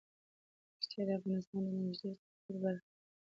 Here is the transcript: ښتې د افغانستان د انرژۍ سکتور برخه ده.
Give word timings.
ښتې 0.83 1.01
د 1.07 1.09
افغانستان 1.17 1.61
د 1.65 1.67
انرژۍ 1.79 2.09
سکتور 2.21 2.55
برخه 2.63 2.81
ده. 2.83 2.91